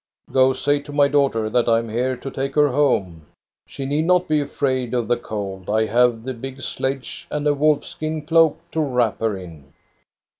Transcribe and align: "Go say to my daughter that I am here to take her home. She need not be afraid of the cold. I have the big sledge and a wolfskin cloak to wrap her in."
"Go 0.33 0.51
say 0.53 0.79
to 0.79 0.91
my 0.91 1.07
daughter 1.07 1.47
that 1.47 1.69
I 1.69 1.77
am 1.77 1.87
here 1.87 2.17
to 2.17 2.31
take 2.31 2.55
her 2.55 2.69
home. 2.69 3.27
She 3.67 3.85
need 3.85 4.05
not 4.05 4.27
be 4.27 4.41
afraid 4.41 4.95
of 4.95 5.07
the 5.07 5.15
cold. 5.15 5.69
I 5.69 5.85
have 5.85 6.23
the 6.23 6.33
big 6.33 6.61
sledge 6.61 7.27
and 7.29 7.45
a 7.47 7.53
wolfskin 7.53 8.25
cloak 8.25 8.57
to 8.71 8.81
wrap 8.81 9.19
her 9.19 9.37
in." 9.37 9.73